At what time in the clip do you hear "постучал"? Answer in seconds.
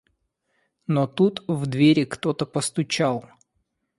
2.47-3.29